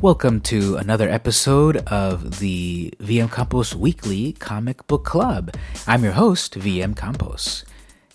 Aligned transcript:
Welcome 0.00 0.42
to 0.42 0.76
another 0.76 1.08
episode 1.08 1.78
of 1.88 2.38
the 2.38 2.94
VM 3.00 3.32
Campos 3.32 3.74
Weekly 3.74 4.32
Comic 4.34 4.86
Book 4.86 5.04
Club. 5.04 5.56
I'm 5.88 6.04
your 6.04 6.12
host, 6.12 6.56
VM 6.56 6.96
Campos. 6.96 7.64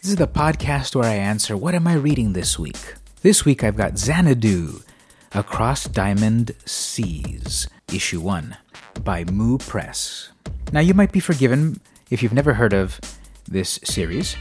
This 0.02 0.12
is 0.12 0.16
the 0.16 0.26
podcast 0.26 0.96
where 0.96 1.10
I 1.10 1.16
answer 1.16 1.58
what 1.58 1.76
am 1.76 1.86
I 1.86 1.96
reading 1.96 2.32
this 2.32 2.58
week. 2.58 2.96
This 3.22 3.44
week 3.44 3.66
I've 3.66 3.76
got 3.76 3.98
Xanadu, 3.98 4.82
Across 5.34 5.90
Diamond 5.90 6.56
Seas, 6.64 7.68
Issue 7.92 8.22
1 8.22 8.56
by 9.04 9.26
Mu 9.26 9.58
Press. 9.58 10.30
Now 10.72 10.80
you 10.80 10.94
might 10.94 11.12
be 11.12 11.20
forgiven 11.20 11.82
if 12.10 12.24
you've 12.24 12.32
never 12.32 12.54
heard 12.54 12.74
of 12.74 12.98
this 13.46 13.80
series. 13.84 14.36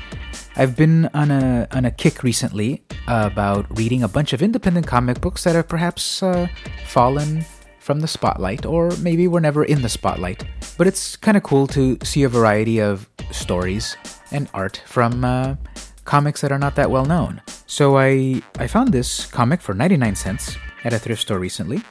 I've 0.56 0.76
been 0.76 1.08
on 1.14 1.30
a 1.30 1.66
on 1.72 1.84
a 1.84 1.90
kick 1.90 2.22
recently 2.22 2.82
about 3.06 3.66
reading 3.76 4.02
a 4.02 4.08
bunch 4.08 4.32
of 4.32 4.42
independent 4.42 4.86
comic 4.86 5.20
books 5.20 5.44
that 5.44 5.54
have 5.54 5.68
perhaps 5.68 6.22
uh, 6.22 6.48
fallen 6.86 7.44
from 7.78 8.00
the 8.00 8.08
spotlight, 8.08 8.64
or 8.64 8.90
maybe 8.98 9.26
were 9.26 9.40
never 9.40 9.64
in 9.64 9.82
the 9.82 9.88
spotlight. 9.88 10.44
But 10.78 10.86
it's 10.86 11.16
kind 11.16 11.36
of 11.36 11.42
cool 11.42 11.66
to 11.68 11.98
see 12.02 12.22
a 12.22 12.28
variety 12.28 12.80
of 12.80 13.08
stories 13.30 13.96
and 14.30 14.48
art 14.54 14.82
from 14.86 15.24
uh, 15.24 15.56
comics 16.04 16.40
that 16.42 16.52
are 16.52 16.58
not 16.58 16.76
that 16.76 16.90
well 16.90 17.04
known. 17.04 17.42
So 17.66 17.98
I 17.98 18.42
I 18.58 18.66
found 18.66 18.92
this 18.92 19.26
comic 19.26 19.60
for 19.60 19.74
99 19.74 20.16
cents 20.16 20.56
at 20.84 20.92
a 20.92 20.98
thrift 20.98 21.22
store 21.22 21.38
recently. 21.38 21.82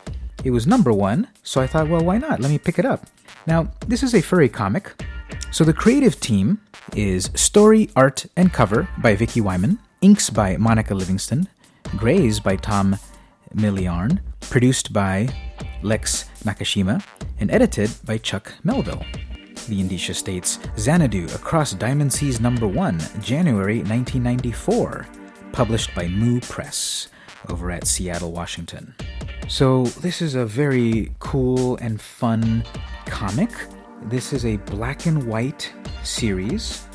It 0.43 0.51
was 0.51 0.65
number 0.65 0.91
one, 0.91 1.27
so 1.43 1.61
I 1.61 1.67
thought, 1.67 1.87
well, 1.87 2.03
why 2.03 2.17
not? 2.17 2.39
Let 2.39 2.49
me 2.49 2.57
pick 2.57 2.79
it 2.79 2.85
up. 2.85 3.05
Now, 3.45 3.71
this 3.87 4.01
is 4.01 4.15
a 4.15 4.21
furry 4.21 4.49
comic. 4.49 4.91
So 5.51 5.65
the 5.65 5.73
creative 5.73 6.17
team 6.21 6.61
is 6.95 7.29
story, 7.35 7.89
art, 7.93 8.25
and 8.37 8.53
cover 8.53 8.87
by 8.99 9.17
Vickie 9.17 9.41
Wyman, 9.41 9.79
inks 9.99 10.29
by 10.29 10.55
Monica 10.55 10.95
Livingston, 10.95 11.49
grays 11.97 12.39
by 12.39 12.55
Tom 12.55 12.97
Milliarn, 13.53 14.21
produced 14.49 14.93
by 14.93 15.27
Lex 15.83 16.29
Nakashima, 16.45 17.03
and 17.41 17.51
edited 17.51 17.91
by 18.05 18.17
Chuck 18.17 18.53
Melville. 18.63 19.05
The 19.67 19.81
indicia 19.81 20.13
states 20.13 20.57
Xanadu 20.79 21.25
Across 21.35 21.73
Diamond 21.73 22.13
Seas 22.13 22.39
Number 22.39 22.65
1, 22.65 22.99
January 23.21 23.79
1994, 23.79 25.05
published 25.51 25.93
by 25.93 26.07
Mu 26.07 26.39
Press 26.39 27.09
over 27.49 27.71
at 27.71 27.85
Seattle, 27.85 28.31
Washington. 28.31 28.95
So, 29.49 29.83
this 29.99 30.21
is 30.21 30.35
a 30.35 30.45
very 30.45 31.11
cool 31.19 31.75
and 31.77 31.99
fun 31.99 32.63
comic. 33.05 33.51
This 34.05 34.33
is 34.33 34.45
a 34.45 34.57
black 34.57 35.05
and 35.05 35.27
white 35.27 35.71
series. 36.03 36.87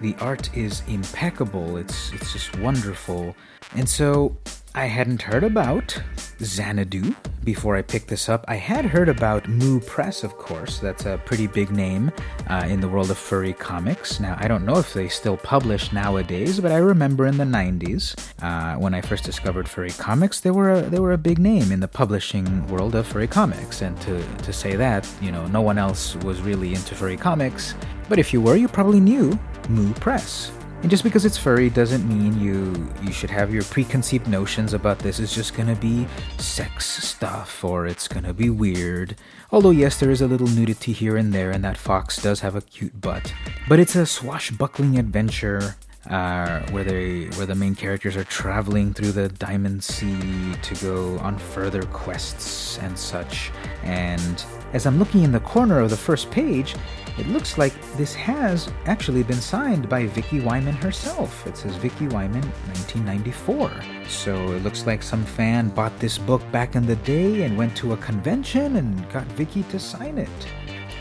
The 0.00 0.14
art 0.20 0.56
is 0.56 0.82
impeccable. 0.86 1.76
It's 1.76 2.12
it's 2.12 2.32
just 2.32 2.56
wonderful. 2.58 3.34
And 3.74 3.88
so 3.88 4.36
I 4.74 4.86
hadn't 4.86 5.20
heard 5.20 5.44
about 5.44 6.00
Xanadu 6.40 7.14
before 7.44 7.76
I 7.76 7.82
picked 7.82 8.08
this 8.08 8.30
up. 8.30 8.42
I 8.48 8.54
had 8.54 8.86
heard 8.86 9.10
about 9.10 9.46
Mu 9.46 9.80
Press, 9.80 10.24
of 10.24 10.38
course. 10.38 10.78
That's 10.78 11.04
a 11.04 11.20
pretty 11.26 11.46
big 11.46 11.70
name 11.70 12.10
uh, 12.48 12.64
in 12.66 12.80
the 12.80 12.88
world 12.88 13.10
of 13.10 13.18
furry 13.18 13.52
comics. 13.52 14.18
Now, 14.18 14.34
I 14.40 14.48
don't 14.48 14.64
know 14.64 14.78
if 14.78 14.94
they 14.94 15.08
still 15.08 15.36
publish 15.36 15.92
nowadays, 15.92 16.58
but 16.58 16.72
I 16.72 16.78
remember 16.78 17.26
in 17.26 17.36
the 17.36 17.44
90s 17.44 18.16
uh, 18.40 18.78
when 18.78 18.94
I 18.94 19.02
first 19.02 19.24
discovered 19.24 19.68
furry 19.68 19.90
comics, 19.90 20.40
they 20.40 20.50
were, 20.50 20.72
a, 20.72 20.80
they 20.80 21.00
were 21.00 21.12
a 21.12 21.18
big 21.18 21.38
name 21.38 21.70
in 21.70 21.80
the 21.80 21.88
publishing 21.88 22.66
world 22.68 22.94
of 22.94 23.06
furry 23.06 23.28
comics. 23.28 23.82
And 23.82 24.00
to, 24.02 24.22
to 24.38 24.52
say 24.54 24.74
that, 24.76 25.06
you 25.20 25.32
know, 25.32 25.46
no 25.48 25.60
one 25.60 25.76
else 25.76 26.16
was 26.16 26.40
really 26.40 26.72
into 26.72 26.94
furry 26.94 27.18
comics. 27.18 27.74
But 28.08 28.18
if 28.18 28.32
you 28.32 28.40
were, 28.40 28.56
you 28.56 28.68
probably 28.68 29.00
knew 29.00 29.38
Mu 29.68 29.92
Press. 29.94 30.50
And 30.82 30.90
just 30.90 31.04
because 31.04 31.24
it's 31.24 31.38
furry 31.38 31.70
doesn't 31.70 32.08
mean 32.08 32.40
you 32.40 32.92
you 33.02 33.12
should 33.12 33.30
have 33.30 33.54
your 33.54 33.62
preconceived 33.62 34.26
notions 34.26 34.74
about 34.74 34.98
this 34.98 35.20
is 35.20 35.32
just 35.32 35.54
gonna 35.54 35.76
be 35.76 36.08
sex 36.38 37.04
stuff 37.04 37.62
or 37.62 37.86
it's 37.86 38.08
gonna 38.08 38.34
be 38.34 38.50
weird. 38.50 39.14
Although 39.52 39.70
yes, 39.70 40.00
there 40.00 40.10
is 40.10 40.22
a 40.22 40.26
little 40.26 40.48
nudity 40.48 40.92
here 40.92 41.16
and 41.16 41.32
there, 41.32 41.52
and 41.52 41.62
that 41.62 41.76
fox 41.76 42.20
does 42.20 42.40
have 42.40 42.56
a 42.56 42.62
cute 42.62 43.00
butt. 43.00 43.32
But 43.68 43.78
it's 43.78 43.94
a 43.94 44.04
swashbuckling 44.04 44.98
adventure 44.98 45.76
where 46.08 46.84
they 46.84 47.26
where 47.36 47.46
the 47.46 47.54
main 47.54 47.74
characters 47.74 48.16
are 48.16 48.24
traveling 48.24 48.92
through 48.92 49.12
the 49.12 49.28
Diamond 49.28 49.82
Sea 49.82 50.54
to 50.62 50.74
go 50.76 51.18
on 51.18 51.38
further 51.38 51.82
quests 51.84 52.78
and 52.78 52.98
such. 52.98 53.50
And 53.82 54.44
as 54.72 54.86
I'm 54.86 54.98
looking 54.98 55.22
in 55.22 55.32
the 55.32 55.40
corner 55.40 55.80
of 55.80 55.90
the 55.90 55.96
first 55.96 56.30
page, 56.30 56.74
it 57.18 57.28
looks 57.28 57.58
like 57.58 57.74
this 57.96 58.14
has 58.14 58.72
actually 58.86 59.22
been 59.22 59.40
signed 59.40 59.86
by 59.88 60.06
Vickie 60.06 60.42
Wyman 60.42 60.74
herself. 60.74 61.46
It 61.46 61.58
says 61.58 61.76
Vickie 61.76 62.10
Wyman 62.10 62.42
1994. 62.42 63.70
So 64.08 64.52
it 64.52 64.62
looks 64.62 64.86
like 64.86 65.02
some 65.02 65.24
fan 65.24 65.68
bought 65.68 65.96
this 65.98 66.16
book 66.16 66.42
back 66.50 66.74
in 66.74 66.86
the 66.86 66.96
day 66.96 67.42
and 67.42 67.58
went 67.58 67.76
to 67.76 67.92
a 67.92 67.96
convention 67.98 68.76
and 68.76 69.08
got 69.10 69.28
Vickie 69.28 69.68
to 69.70 69.78
sign 69.78 70.16
it. 70.16 70.30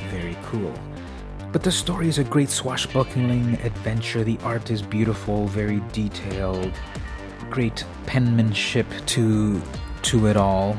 Very 0.09 0.37
cool. 0.43 0.73
But 1.51 1.63
the 1.63 1.71
story 1.71 2.07
is 2.07 2.17
a 2.17 2.23
great 2.23 2.49
swashbuckling 2.49 3.55
adventure. 3.63 4.23
The 4.23 4.37
art 4.43 4.71
is 4.71 4.81
beautiful, 4.81 5.47
very 5.47 5.81
detailed, 5.91 6.71
great 7.49 7.83
penmanship 8.05 8.87
to 9.07 9.61
to 10.03 10.27
it 10.27 10.37
all 10.37 10.77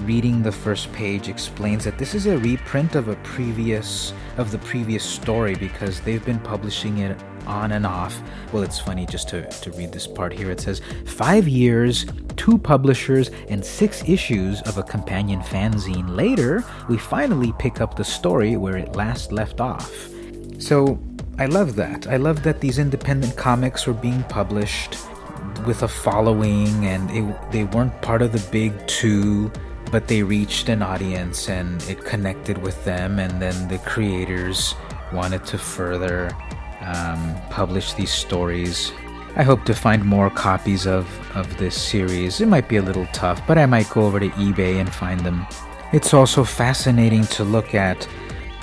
reading 0.00 0.42
the 0.42 0.52
first 0.52 0.92
page 0.92 1.28
explains 1.28 1.84
that 1.84 1.98
this 1.98 2.14
is 2.14 2.26
a 2.26 2.36
reprint 2.38 2.94
of 2.94 3.08
a 3.08 3.16
previous 3.16 4.12
of 4.36 4.50
the 4.50 4.58
previous 4.58 5.04
story 5.04 5.54
because 5.54 6.00
they've 6.00 6.24
been 6.24 6.40
publishing 6.40 6.98
it 6.98 7.16
on 7.46 7.72
and 7.72 7.86
off. 7.86 8.20
Well, 8.52 8.62
it's 8.62 8.78
funny 8.78 9.06
just 9.06 9.28
to, 9.28 9.48
to 9.48 9.70
read 9.72 9.92
this 9.92 10.06
part 10.06 10.32
here. 10.32 10.50
It 10.50 10.60
says 10.60 10.80
five 11.06 11.46
years, 11.46 12.04
two 12.44 12.58
publishers, 12.58 13.30
and 13.48 13.64
six 13.64 14.06
issues 14.06 14.60
of 14.62 14.76
a 14.76 14.82
companion 14.82 15.40
fanzine 15.40 16.14
later, 16.14 16.62
we 16.90 16.98
finally 16.98 17.54
pick 17.58 17.80
up 17.80 17.96
the 17.96 18.04
story 18.04 18.58
where 18.58 18.76
it 18.76 18.94
last 18.94 19.32
left 19.32 19.62
off. 19.62 19.90
So 20.58 20.98
I 21.38 21.46
love 21.46 21.74
that. 21.76 22.06
I 22.06 22.18
love 22.18 22.42
that 22.42 22.60
these 22.60 22.78
independent 22.78 23.34
comics 23.34 23.86
were 23.86 23.94
being 23.94 24.22
published 24.24 24.98
with 25.66 25.84
a 25.84 25.88
following 25.88 26.84
and 26.84 27.10
it, 27.10 27.50
they 27.50 27.64
weren't 27.64 27.98
part 28.02 28.20
of 28.20 28.32
the 28.32 28.46
big 28.52 28.72
two 28.86 29.50
but 29.90 30.06
they 30.08 30.22
reached 30.22 30.68
an 30.68 30.82
audience 30.82 31.48
and 31.48 31.82
it 31.84 32.04
connected 32.04 32.58
with 32.58 32.84
them, 32.84 33.20
and 33.20 33.40
then 33.40 33.68
the 33.68 33.78
creators 33.78 34.74
wanted 35.12 35.44
to 35.44 35.56
further 35.56 36.30
um, 36.80 37.36
publish 37.48 37.92
these 37.92 38.10
stories. 38.10 38.92
I 39.36 39.42
hope 39.42 39.64
to 39.64 39.74
find 39.74 40.04
more 40.04 40.30
copies 40.30 40.86
of, 40.86 41.06
of 41.36 41.56
this 41.58 41.74
series. 41.74 42.40
It 42.40 42.46
might 42.46 42.68
be 42.68 42.76
a 42.76 42.82
little 42.82 43.06
tough, 43.06 43.44
but 43.48 43.58
I 43.58 43.66
might 43.66 43.90
go 43.90 44.02
over 44.02 44.20
to 44.20 44.28
eBay 44.30 44.80
and 44.80 44.92
find 44.92 45.18
them. 45.20 45.44
It's 45.92 46.14
also 46.14 46.44
fascinating 46.44 47.24
to 47.24 47.42
look 47.42 47.74
at 47.74 48.08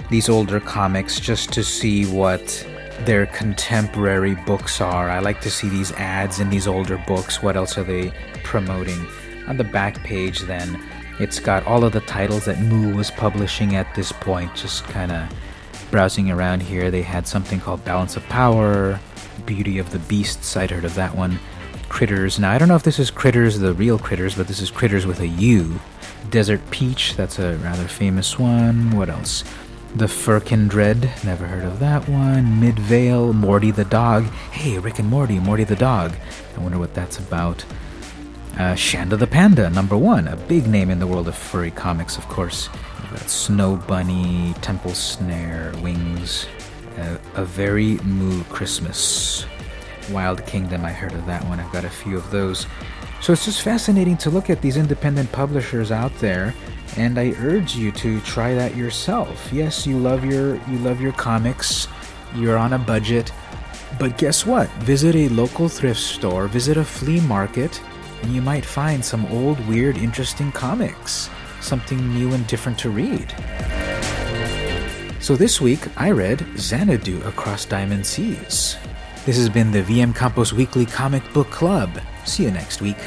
these 0.09 0.29
older 0.29 0.61
comics 0.61 1.19
just 1.19 1.51
to 1.53 1.63
see 1.63 2.05
what 2.05 2.65
their 3.01 3.25
contemporary 3.25 4.35
books 4.45 4.79
are. 4.79 5.09
I 5.09 5.19
like 5.19 5.41
to 5.41 5.51
see 5.51 5.67
these 5.67 5.91
ads 5.93 6.39
in 6.39 6.49
these 6.49 6.67
older 6.67 7.03
books. 7.05 7.43
What 7.43 7.57
else 7.57 7.77
are 7.77 7.83
they 7.83 8.13
promoting? 8.43 9.05
On 9.47 9.57
the 9.57 9.65
back 9.65 10.01
page, 10.03 10.39
then, 10.41 10.81
it's 11.19 11.39
got 11.39 11.65
all 11.65 11.83
of 11.83 11.91
the 11.91 12.01
titles 12.01 12.45
that 12.45 12.61
Mu 12.61 12.95
was 12.95 13.11
publishing 13.11 13.75
at 13.75 13.93
this 13.93 14.13
point, 14.13 14.55
just 14.55 14.85
kind 14.85 15.11
of 15.11 15.29
browsing 15.91 16.31
around 16.31 16.63
here. 16.63 16.89
They 16.89 17.03
had 17.03 17.27
something 17.27 17.59
called 17.59 17.85
Balance 17.85 18.15
of 18.15 18.23
Power, 18.23 18.99
Beauty 19.45 19.77
of 19.77 19.91
the 19.91 19.99
Beasts, 19.99 20.55
I'd 20.57 20.71
heard 20.71 20.85
of 20.85 20.95
that 20.95 21.15
one. 21.15 21.39
Critters. 21.89 22.39
Now, 22.39 22.51
I 22.51 22.57
don't 22.57 22.69
know 22.69 22.75
if 22.75 22.83
this 22.83 22.99
is 22.99 23.11
Critters, 23.11 23.59
the 23.59 23.73
real 23.73 23.99
Critters, 23.99 24.35
but 24.35 24.47
this 24.47 24.61
is 24.61 24.71
Critters 24.71 25.05
with 25.05 25.19
a 25.19 25.27
U. 25.27 25.79
Desert 26.29 26.61
Peach, 26.71 27.15
that's 27.15 27.37
a 27.37 27.57
rather 27.57 27.87
famous 27.87 28.39
one. 28.39 28.91
What 28.91 29.09
else? 29.09 29.43
The 29.95 30.05
Furkindred, 30.05 31.25
never 31.25 31.45
heard 31.45 31.65
of 31.65 31.79
that 31.79 32.07
one. 32.07 32.61
Midvale, 32.61 33.33
Morty 33.33 33.71
the 33.71 33.83
Dog. 33.83 34.23
Hey, 34.51 34.79
Rick 34.79 34.99
and 34.99 35.09
Morty, 35.09 35.37
Morty 35.39 35.65
the 35.65 35.75
Dog. 35.75 36.13
I 36.55 36.61
wonder 36.61 36.79
what 36.79 36.93
that's 36.93 37.19
about. 37.19 37.65
Uh, 38.55 38.75
Shanda 38.75 39.17
the 39.17 39.27
Panda, 39.27 39.69
number 39.69 39.97
one, 39.97 40.27
a 40.27 40.35
big 40.35 40.67
name 40.67 40.89
in 40.89 40.99
the 40.99 41.07
world 41.07 41.27
of 41.27 41.35
furry 41.35 41.71
comics, 41.71 42.17
of 42.17 42.27
course. 42.27 42.69
Snow 43.25 43.75
Bunny, 43.75 44.53
Temple 44.61 44.93
Snare, 44.93 45.73
Wings, 45.81 46.47
uh, 46.97 47.17
A 47.35 47.45
Very 47.45 47.95
Moo 47.99 48.43
Christmas. 48.45 49.45
Wild 50.11 50.45
Kingdom, 50.45 50.85
I 50.85 50.91
heard 50.91 51.13
of 51.13 51.25
that 51.25 51.43
one. 51.45 51.59
I've 51.59 51.71
got 51.71 51.85
a 51.85 51.89
few 51.89 52.17
of 52.17 52.29
those. 52.31 52.67
So 53.21 53.33
it's 53.33 53.45
just 53.45 53.61
fascinating 53.61 54.17
to 54.17 54.29
look 54.29 54.49
at 54.49 54.61
these 54.61 54.77
independent 54.77 55.31
publishers 55.31 55.91
out 55.91 56.13
there, 56.19 56.53
and 56.97 57.19
I 57.19 57.33
urge 57.39 57.75
you 57.75 57.91
to 57.93 58.19
try 58.21 58.53
that 58.55 58.75
yourself. 58.75 59.49
Yes, 59.53 59.85
you 59.85 59.97
love 59.97 60.25
your 60.25 60.55
you 60.67 60.77
love 60.79 60.99
your 60.99 61.13
comics, 61.13 61.87
you're 62.35 62.57
on 62.57 62.73
a 62.73 62.79
budget, 62.79 63.31
but 63.99 64.17
guess 64.17 64.45
what? 64.45 64.69
Visit 64.83 65.15
a 65.15 65.29
local 65.29 65.69
thrift 65.69 65.99
store, 65.99 66.47
visit 66.47 66.77
a 66.77 66.83
flea 66.83 67.21
market, 67.21 67.79
and 68.21 68.33
you 68.33 68.41
might 68.41 68.65
find 68.65 69.03
some 69.03 69.25
old, 69.27 69.59
weird, 69.67 69.97
interesting 69.97 70.51
comics, 70.51 71.29
something 71.59 72.13
new 72.13 72.33
and 72.33 72.45
different 72.47 72.77
to 72.79 72.89
read. 72.89 73.33
So 75.19 75.35
this 75.35 75.61
week, 75.61 75.79
I 75.97 76.11
read 76.11 76.45
Xanadu 76.57 77.21
Across 77.23 77.65
Diamond 77.65 78.05
Seas. 78.05 78.77
This 79.25 79.37
has 79.37 79.49
been 79.49 79.71
the 79.71 79.83
VM 79.83 80.15
Campos 80.15 80.51
Weekly 80.51 80.85
Comic 80.85 81.21
Book 81.33 81.49
Club. 81.51 81.89
See 82.25 82.43
you 82.43 82.51
next 82.51 82.81
week. 82.81 82.97